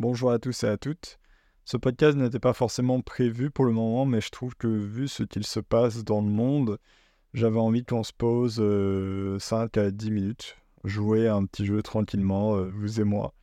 [0.00, 1.18] Bonjour à tous et à toutes.
[1.64, 5.24] Ce podcast n'était pas forcément prévu pour le moment, mais je trouve que vu ce
[5.24, 6.78] qu'il se passe dans le monde,
[7.34, 9.38] j'avais envie qu'on se pose 5 euh,
[9.88, 13.34] à 10 minutes, jouer un petit jeu tranquillement, euh, vous et moi,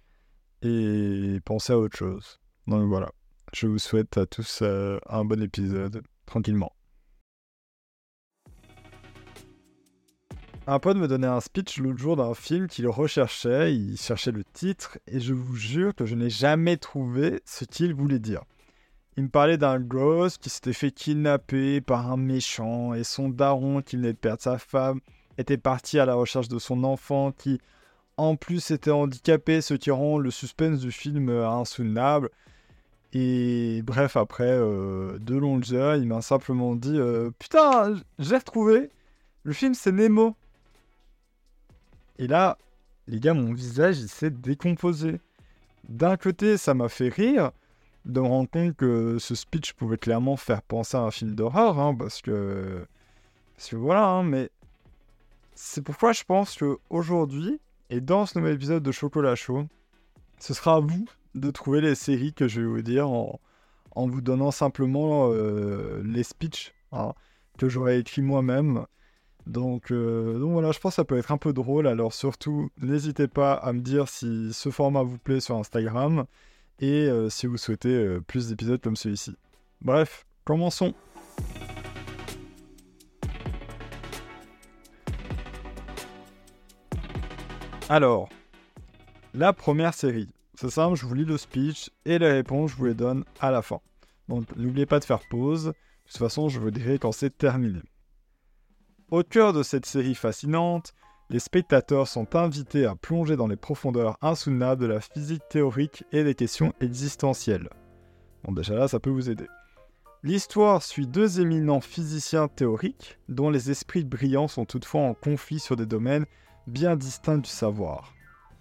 [0.61, 2.39] et penser à autre chose.
[2.67, 3.11] Donc voilà,
[3.51, 6.71] je vous souhaite à tous euh, un bon épisode, tranquillement.
[10.67, 14.43] Un pote me donnait un speech l'autre jour d'un film qu'il recherchait, il cherchait le
[14.43, 18.41] titre, et je vous jure que je n'ai jamais trouvé ce qu'il voulait dire.
[19.15, 23.83] Il me parlait d'un gosse qui s'était fait kidnapper par un méchant, et son daron
[23.83, 25.01] qui venait de perdre sa femme
[25.37, 27.59] était parti à la recherche de son enfant qui,
[28.17, 32.31] en plus, était handicapé, ce qui rend le suspense du film insoutenable.
[33.13, 38.89] Et bref, après euh, deux longues heures, il m'a simplement dit euh, Putain, j'ai retrouvé
[39.43, 40.35] Le film, c'est Nemo.
[42.17, 42.57] Et là,
[43.07, 45.19] les gars, mon visage, s'est décomposé.
[45.89, 47.51] D'un côté, ça m'a fait rire
[48.05, 51.79] de me rendre compte que ce speech pouvait clairement faire penser à un film d'horreur,
[51.79, 52.85] hein, parce que...
[53.55, 54.49] Parce que voilà, hein, mais...
[55.53, 59.67] C'est pourquoi je pense qu'aujourd'hui, et dans ce nouvel épisode de Chocolat Chaud,
[60.39, 63.39] ce sera à vous de trouver les séries que je vais vous dire en,
[63.95, 67.13] vous donnant simplement euh, les speeches hein,
[67.57, 68.85] que j'aurais écrits moi-même
[69.47, 71.87] donc, euh, donc, voilà, je pense que ça peut être un peu drôle.
[71.87, 76.25] Alors surtout, n'hésitez pas à me dire si ce format vous plaît sur Instagram
[76.79, 79.35] et euh, si vous souhaitez euh, plus d'épisodes comme celui-ci.
[79.81, 80.93] Bref, commençons.
[87.87, 88.29] Alors,
[89.35, 90.29] la première série.
[90.55, 93.51] C'est simple, je vous lis le speech et les réponses, je vous les donne à
[93.51, 93.79] la fin.
[94.27, 95.65] Donc n'oubliez pas de faire pause.
[95.65, 95.73] De
[96.07, 97.81] toute façon, je vous dirai quand c'est terminé.
[99.11, 100.95] Au cœur de cette série fascinante,
[101.29, 106.23] les spectateurs sont invités à plonger dans les profondeurs insoutenables de la physique théorique et
[106.23, 107.69] des questions existentielles.
[108.43, 109.47] Bon déjà là, ça peut vous aider.
[110.23, 115.75] L'histoire suit deux éminents physiciens théoriques, dont les esprits brillants sont toutefois en conflit sur
[115.75, 116.25] des domaines
[116.65, 118.11] bien distincts du savoir.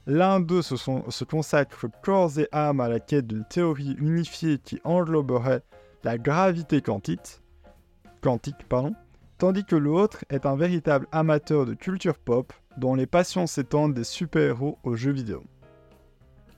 [0.07, 4.79] L'un d'eux se, se, consacre corps et âme à la quête d'une théorie unifiée qui
[4.85, 5.63] engloberait
[6.03, 7.41] la gravité quantique,
[8.21, 8.95] quantique pardon,
[9.39, 14.05] tandis que l'autre est un véritable amateur de culture pop dont les passions s'étendent des
[14.05, 15.45] super-héros aux jeux vidéo.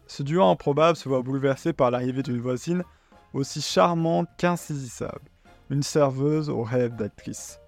[0.07, 2.85] Ce duo improbable se voit bouleversé par l'arrivée d'une voisine
[3.33, 5.29] aussi charmante qu'insaisissable,
[5.71, 7.61] une serveuse aux rêves d'actrice.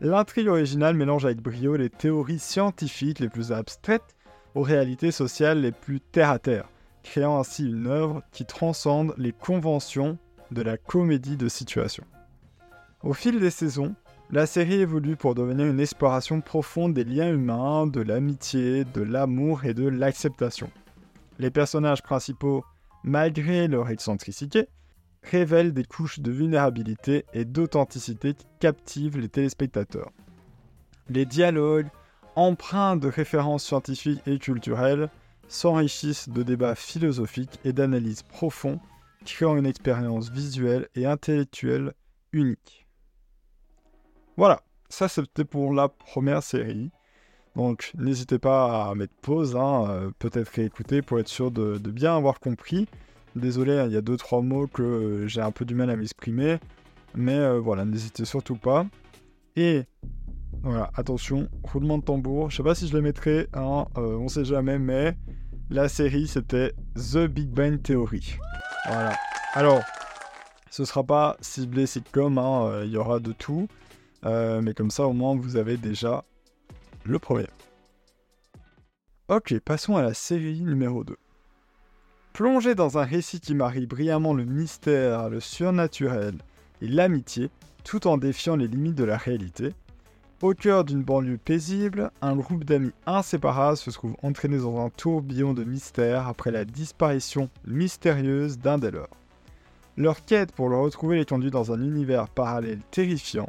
[0.00, 4.14] L'intrigue originale mélange avec brio les théories scientifiques les plus abstraites
[4.54, 6.68] aux réalités sociales les plus terre-à-terre,
[7.02, 10.18] créant ainsi une œuvre qui transcende les conventions
[10.50, 12.04] de la comédie de situation.
[13.02, 13.94] Au fil des saisons,
[14.30, 19.64] la série évolue pour devenir une exploration profonde des liens humains, de l'amitié, de l'amour
[19.64, 20.70] et de l'acceptation.
[21.38, 22.62] Les personnages principaux,
[23.02, 24.68] malgré leur excentricité,
[25.22, 30.10] révèlent des couches de vulnérabilité et d'authenticité qui captivent les téléspectateurs.
[31.08, 31.88] Les dialogues,
[32.36, 35.08] empreints de références scientifiques et culturelles,
[35.48, 38.80] s'enrichissent de débats philosophiques et d'analyses profondes,
[39.24, 41.94] créant une expérience visuelle et intellectuelle
[42.32, 42.87] unique.
[44.38, 46.92] Voilà, ça c'était pour la première série.
[47.56, 52.16] Donc n'hésitez pas à mettre pause, hein, euh, peut-être réécouter pour être sûr de, bien
[52.16, 52.86] avoir compris.
[53.34, 55.90] Désolé, hein, il y a deux trois mots que euh, j'ai un peu du mal
[55.90, 56.58] à m'exprimer,
[57.16, 58.86] mais euh, voilà, n'hésitez surtout pas.
[59.56, 59.82] Et
[60.62, 62.48] voilà, attention, roulement de tambour.
[62.52, 65.16] Je sais pas si je le mettrai, hein, on sait jamais, mais
[65.68, 68.36] la série c'était The Big Bang Theory.
[68.86, 69.16] Voilà.
[69.54, 69.82] Alors,
[70.70, 72.40] ce sera pas ciblé sitcom,
[72.84, 73.66] il y aura de tout.
[74.24, 76.24] Euh, mais comme ça, au moins, vous avez déjà
[77.04, 77.46] le premier.
[79.28, 81.16] Ok, passons à la série numéro 2.
[82.32, 86.34] Plongé dans un récit qui marie brillamment le mystère, le surnaturel
[86.80, 87.50] et l'amitié,
[87.84, 89.74] tout en défiant les limites de la réalité,
[90.40, 95.52] au cœur d'une banlieue paisible, un groupe d'amis inséparables se trouve entraîné dans un tourbillon
[95.52, 99.10] de mystère après la disparition mystérieuse d'un des leurs.
[99.96, 103.48] Leur quête pour le retrouver les conduit dans un univers parallèle terrifiant,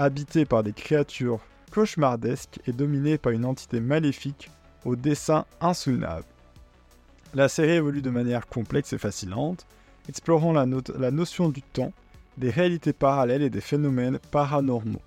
[0.00, 4.50] habité par des créatures cauchemardesques et dominé par une entité maléfique
[4.84, 6.24] au dessin insoutenable.
[7.34, 9.66] La série évolue de manière complexe et fascinante,
[10.08, 10.66] explorant la,
[10.98, 11.92] la notion du temps,
[12.38, 15.02] des réalités parallèles et des phénomènes paranormaux.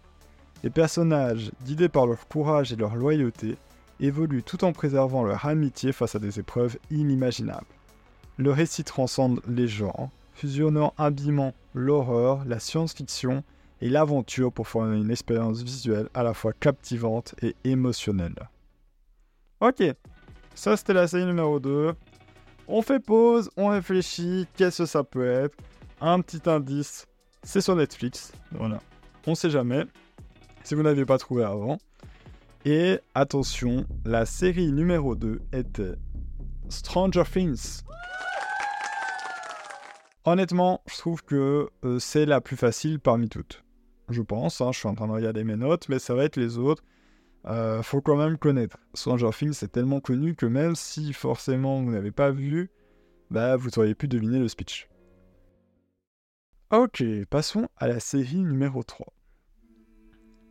[0.64, 3.58] Les personnages, guidés par leur courage et leur loyauté,
[4.00, 7.66] évoluent tout en préservant leur amitié face à des épreuves inimaginables.
[8.38, 13.44] Le récit transcende les genres, fusionnant habilement l'horreur, la science-fiction
[13.84, 18.50] et l'aventure pour former une expérience visuelle à la fois captivante et émotionnelle.
[19.60, 19.84] Ok,
[20.56, 21.94] ça c'était la série numéro 2.
[22.70, 25.58] On fait pause, on réfléchit, qu'est-ce que ça peut être?
[26.00, 27.06] Un petit indice,
[27.44, 28.32] c'est sur Netflix.
[28.54, 28.80] Voilà.
[29.28, 29.84] On sait jamais.
[30.64, 31.78] Si vous n'aviez pas trouvé avant.
[32.64, 35.96] Et attention, la série numéro 2 était
[36.70, 37.82] Stranger Things.
[40.24, 43.63] Honnêtement, je trouve que euh, c'est la plus facile parmi toutes.
[44.14, 46.38] Je pense, hein, je suis en train de regarder mes notes, mais ça va être
[46.38, 46.84] les autres.
[47.46, 48.78] Euh, faut quand même connaître.
[48.94, 52.70] Stranger Things, c'est tellement connu que même si forcément vous n'avez pas vu,
[53.32, 54.88] bah vous auriez pu deviner le speech.
[56.72, 59.14] Ok, passons à la série numéro 3.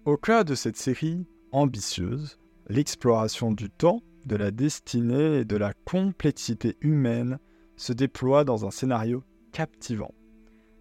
[0.04, 2.38] Au cœur de cette série ambitieuse,
[2.68, 7.38] l'exploration du temps, de la destinée et de la complexité humaine
[7.76, 10.12] se déploie dans un scénario captivant.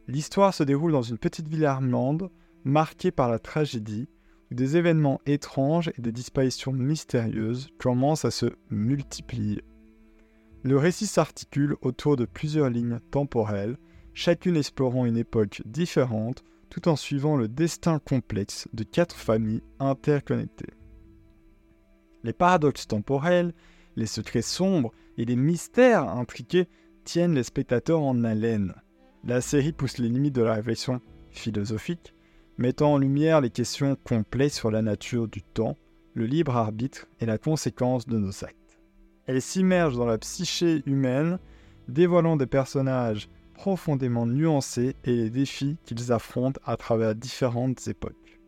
[0.07, 2.29] L'histoire se déroule dans une petite ville allemande
[2.63, 4.07] marquée par la tragédie,
[4.51, 9.63] où des événements étranges et des disparitions mystérieuses commencent à se multiplier.
[10.63, 13.77] Le récit s'articule autour de plusieurs lignes temporelles,
[14.13, 20.73] chacune explorant une époque différente, tout en suivant le destin complexe de quatre familles interconnectées.
[22.23, 23.53] Les paradoxes temporels,
[23.95, 26.67] les secrets sombres et les mystères intriqués
[27.03, 28.75] tiennent les spectateurs en haleine.
[29.23, 32.13] La série pousse les limites de la réflexion philosophique,
[32.61, 35.75] mettant en lumière les questions complexes sur la nature du temps,
[36.13, 38.79] le libre arbitre et la conséquence de nos actes.
[39.25, 41.39] Elle s'immerge dans la psyché humaine,
[41.87, 48.39] dévoilant des personnages profondément nuancés et les défis qu'ils affrontent à travers différentes époques.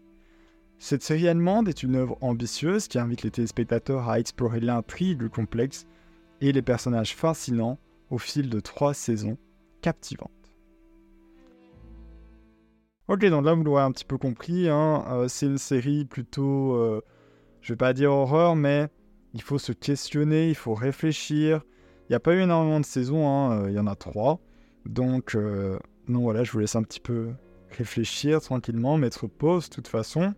[0.77, 5.87] Cette série allemande est une œuvre ambitieuse qui invite les téléspectateurs à explorer l'intrigue complexe
[6.41, 7.79] et les personnages fascinants
[8.11, 9.37] au fil de trois saisons
[9.81, 10.42] captivantes.
[13.09, 16.73] Ok, donc là vous l'aurez un petit peu compris, hein, euh, c'est une série plutôt,
[16.75, 17.01] euh,
[17.59, 18.87] je vais pas dire horreur, mais
[19.33, 21.63] il faut se questionner, il faut réfléchir.
[22.03, 24.39] Il n'y a pas eu énormément de saisons, hein, euh, il y en a trois.
[24.85, 25.37] Donc,
[26.07, 27.31] non, voilà, je vous laisse un petit peu
[27.71, 30.33] réfléchir tranquillement, mettre pause de toute façon.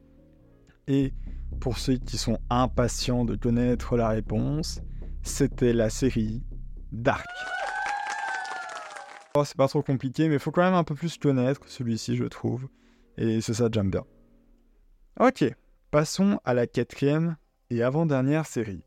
[0.88, 1.14] Et
[1.60, 4.82] pour ceux qui sont impatients de connaître la réponse,
[5.24, 6.44] c'était la série
[6.92, 7.26] Dark.
[9.38, 12.24] Oh, c'est pas trop compliqué, mais faut quand même un peu plus connaître celui-ci, je
[12.24, 12.70] trouve.
[13.18, 14.06] Et c'est ça, j'aime bien.
[15.20, 15.44] Ok,
[15.92, 17.36] passons à la quatrième
[17.70, 18.86] et avant-dernière série.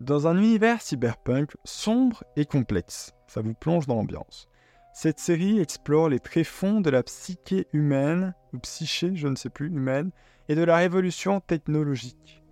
[0.00, 4.48] Dans un univers cyberpunk sombre et complexe, ça vous plonge dans l'ambiance.
[4.94, 9.68] Cette série explore les tréfonds de la psyché humaine, ou psyché, je ne sais plus,
[9.68, 10.10] humaine,
[10.48, 12.42] et de la révolution technologique.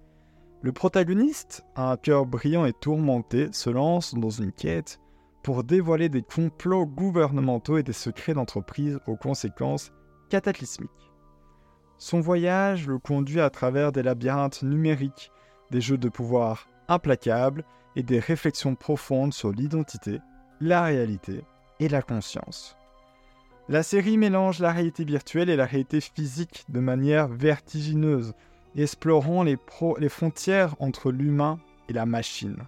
[0.62, 5.00] Le protagoniste, un cœur brillant et tourmenté, se lance dans une quête
[5.48, 9.92] pour dévoiler des complots gouvernementaux et des secrets d'entreprise aux conséquences
[10.28, 10.90] cataclysmiques.
[11.96, 15.32] Son voyage le conduit à travers des labyrinthes numériques,
[15.70, 17.64] des jeux de pouvoir implacables
[17.96, 20.18] et des réflexions profondes sur l'identité,
[20.60, 21.40] la réalité
[21.80, 22.76] et la conscience.
[23.70, 28.34] La série mélange la réalité virtuelle et la réalité physique de manière vertigineuse,
[28.76, 29.56] explorant les,
[29.98, 31.58] les frontières entre l'humain
[31.88, 32.66] et la machine.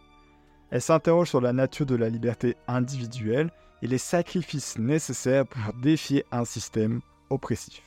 [0.70, 3.50] Elle s'interroge sur la nature de la liberté individuelle
[3.82, 7.82] et les sacrifices nécessaires pour défier un système oppressif.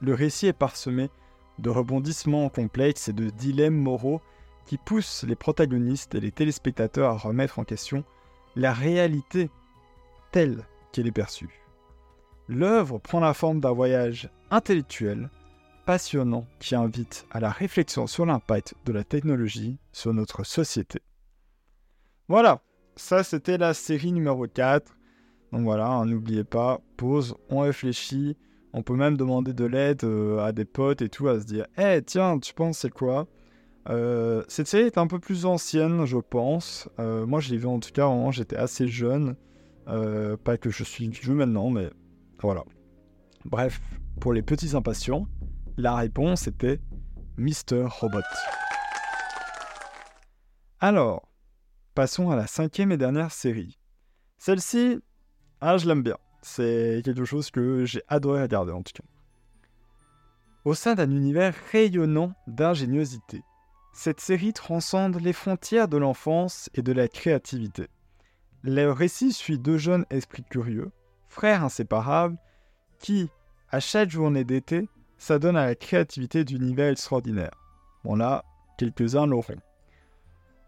[0.00, 1.10] Le récit est parsemé
[1.58, 4.20] de rebondissements complexes et de dilemmes moraux
[4.66, 8.04] qui poussent les protagonistes et les téléspectateurs à remettre en question
[8.56, 9.50] la réalité
[10.32, 11.62] telle qu'elle est perçue.
[12.48, 15.30] L'œuvre prend la forme d'un voyage intellectuel,
[15.84, 21.00] passionnant, qui invite à la réflexion sur l'impact de la technologie sur notre société.
[22.28, 22.60] Voilà,
[22.96, 24.96] ça c'était la série numéro 4.
[25.52, 28.36] Donc voilà, hein, n'oubliez pas, pause, on réfléchit.
[28.72, 31.66] On peut même demander de l'aide euh, à des potes et tout, à se dire
[31.78, 33.26] Eh tiens, tu penses c'est quoi?
[33.88, 36.88] Euh, Cette série est un peu plus ancienne, je pense.
[36.98, 39.36] Euh, moi, je l'ai vu en tout cas quand j'étais assez jeune.
[39.86, 41.88] pas que je suis vieux maintenant, mais
[42.42, 42.64] voilà.
[43.44, 43.80] Bref,
[44.20, 45.28] pour les petits impatients,
[45.76, 46.80] la réponse était
[47.38, 48.18] Mister Robot.
[50.80, 51.22] Alors,
[51.96, 53.78] Passons à la cinquième et dernière série.
[54.36, 55.00] Celle-ci,
[55.62, 56.18] ah, je l'aime bien.
[56.42, 59.08] C'est quelque chose que j'ai adoré regarder en tout cas.
[60.66, 63.40] Au sein d'un univers rayonnant d'ingéniosité,
[63.94, 67.86] cette série transcende les frontières de l'enfance et de la créativité.
[68.62, 70.92] Le récit suit deux jeunes esprits curieux,
[71.30, 72.36] frères inséparables,
[72.98, 73.30] qui,
[73.70, 74.86] à chaque journée d'été,
[75.16, 77.56] s'adonnent à la créativité d'univers extraordinaire.
[78.04, 78.44] Bon là,
[78.76, 79.56] quelques-uns l'auront.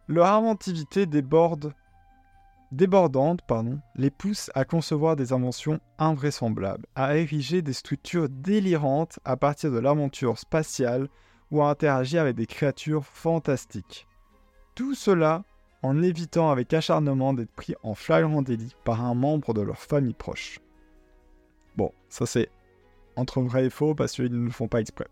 [0.09, 1.75] Leur inventivité déborde,
[2.73, 9.37] débordante pardon, les pousse à concevoir des inventions invraisemblables, à ériger des structures délirantes à
[9.37, 11.09] partir de l'aventure spatiale
[11.51, 14.07] ou à interagir avec des créatures fantastiques.
[14.75, 15.45] Tout cela
[15.83, 20.15] en évitant avec acharnement d'être pris en flagrant délit par un membre de leur famille
[20.15, 20.59] proche.
[21.77, 22.49] Bon, ça c'est
[23.15, 25.09] entre vrai et faux parce qu'ils ne le font pas exprès.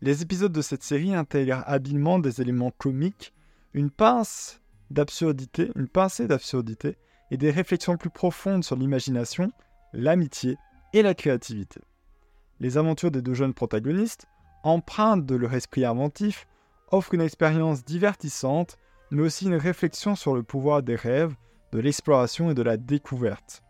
[0.00, 3.32] Les épisodes de cette série intègrent habilement des éléments comiques,
[3.74, 6.96] une pince d'absurdité, une pincée d'absurdité
[7.32, 9.50] et des réflexions plus profondes sur l'imagination,
[9.92, 10.56] l'amitié
[10.92, 11.80] et la créativité.
[12.60, 14.26] Les aventures des deux jeunes protagonistes,
[14.62, 16.46] empreintes de leur esprit inventif,
[16.92, 18.78] offrent une expérience divertissante,
[19.10, 21.34] mais aussi une réflexion sur le pouvoir des rêves,
[21.72, 23.64] de l'exploration et de la découverte.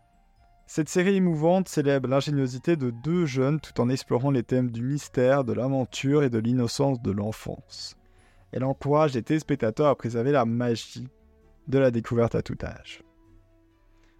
[0.67, 5.43] Cette série émouvante célèbre l'ingéniosité de deux jeunes tout en explorant les thèmes du mystère,
[5.43, 7.95] de l'aventure et de l'innocence de l'enfance.
[8.55, 11.09] Elle encourage les téléspectateurs à préserver la magie
[11.67, 13.03] de la découverte à tout âge.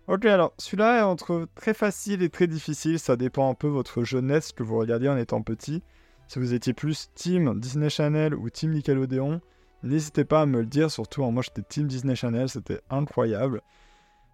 [0.08, 3.74] Ok, alors celui-là est entre très facile et très difficile, ça dépend un peu de
[3.74, 5.82] votre jeunesse que vous regardez en étant petit.
[6.28, 9.40] Si vous étiez plus Team Disney Channel ou Team Nickelodeon,
[9.84, 13.62] n'hésitez pas à me le dire, surtout moi j'étais Team Disney Channel, c'était incroyable.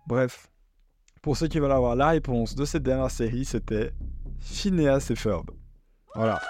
[0.08, 0.48] Bref,
[1.22, 3.94] pour ceux qui veulent avoir la réponse de cette dernière série, c'était
[4.40, 5.52] Phineas et Ferb.
[6.16, 6.42] Voilà.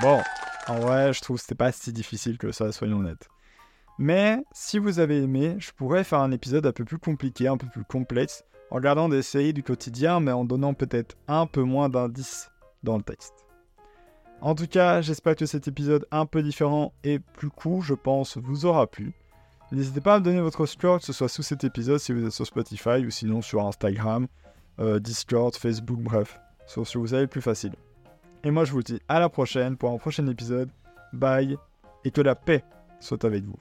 [0.00, 0.18] Bon,
[0.68, 3.28] en vrai, je trouve que c'était pas si difficile que ça, soyons honnêtes.
[3.98, 7.56] Mais si vous avez aimé, je pourrais faire un épisode un peu plus compliqué, un
[7.56, 11.62] peu plus complexe, en regardant des séries du quotidien, mais en donnant peut-être un peu
[11.62, 12.50] moins d'indices
[12.82, 13.46] dans le texte.
[14.42, 18.36] En tout cas, j'espère que cet épisode un peu différent et plus court, je pense,
[18.36, 19.14] vous aura plu.
[19.72, 22.24] N'hésitez pas à me donner votre score, que ce soit sous cet épisode si vous
[22.24, 24.26] êtes sur Spotify ou sinon sur Instagram,
[24.78, 27.72] euh, Discord, Facebook, bref, sur ce que vous avez plus facile.
[28.46, 30.70] Et moi je vous dis à la prochaine pour un prochain épisode.
[31.12, 31.56] Bye
[32.04, 32.62] et que la paix
[33.00, 33.58] soit avec vous.